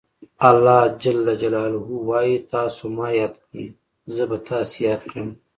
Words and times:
الله 0.49 0.79
ج 1.01 1.03
وایي 2.07 2.35
تاسو 2.51 2.83
ما 2.95 3.07
یاد 3.19 3.33
کړئ 3.43 3.67
زه 4.15 4.23
به 4.29 4.37
تاسې 4.49 4.77
یاد 4.87 5.01
کړم. 5.09 5.29